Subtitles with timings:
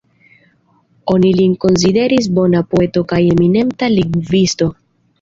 [1.15, 4.77] Oni lin konsideris bona poeto kaj eminenta lingvisto.